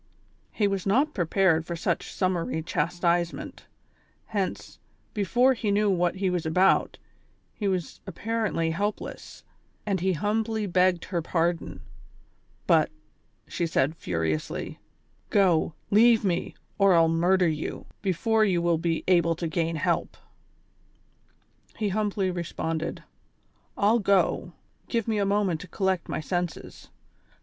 [0.51, 3.67] He was not prepared for such summary chastisement,
[4.25, 4.79] hence,
[5.13, 6.97] before he knew what he was about,
[7.53, 9.43] he was appa rently helpless;
[9.85, 11.81] when he humbly begged her pardon!
[12.65, 12.89] But,
[13.47, 14.79] she said;, furiously:
[15.27, 20.17] ^' Go, leave me, or I'll murder you, before you will be able to gain help!"
[21.77, 23.03] He humbly responded:
[23.77, 24.53] "I'll go,
[24.89, 26.89] give me a moment to collect my senses."